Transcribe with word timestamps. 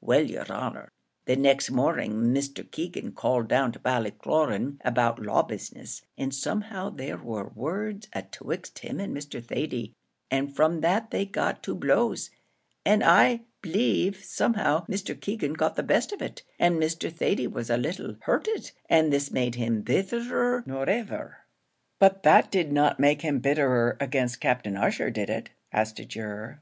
Well, 0.00 0.22
yer 0.30 0.46
honour, 0.48 0.92
the 1.24 1.34
next 1.34 1.68
morning 1.68 2.12
Mr. 2.32 2.70
Keegan 2.70 3.10
called 3.10 3.48
down 3.48 3.72
to 3.72 3.80
Ballycloran 3.80 4.78
about 4.84 5.18
law 5.18 5.42
business, 5.42 6.02
and 6.16 6.32
somehow 6.32 6.90
there 6.90 7.16
war 7.18 7.50
words 7.56 8.06
atwixt 8.14 8.78
him 8.84 9.00
and 9.00 9.12
Mr. 9.12 9.44
Thady, 9.44 9.92
and 10.30 10.54
from 10.54 10.80
that 10.82 11.10
they 11.10 11.26
got 11.26 11.64
to 11.64 11.74
blows, 11.74 12.30
and 12.86 13.02
I 13.02 13.40
b'lieve 13.62 14.22
somehow 14.22 14.86
Mr. 14.86 15.20
Keegan 15.20 15.54
got 15.54 15.74
the 15.74 15.82
best 15.82 16.12
of 16.12 16.22
it, 16.22 16.44
and 16.56 16.80
Mr. 16.80 17.12
Thady 17.12 17.48
was 17.48 17.68
a 17.68 17.76
little 17.76 18.14
hurted, 18.20 18.70
and 18.88 19.12
this 19.12 19.32
made 19.32 19.56
him 19.56 19.82
bittherer 19.82 20.62
nor 20.68 20.88
iver." 20.88 21.38
"But 21.98 22.22
that 22.22 22.52
did 22.52 22.70
not 22.70 23.00
make 23.00 23.22
him 23.22 23.40
bitterer 23.40 23.96
against 23.98 24.40
Captain 24.40 24.76
Ussher, 24.76 25.10
did 25.10 25.28
it?" 25.30 25.50
asked 25.72 25.98
a 25.98 26.04
juror. 26.04 26.60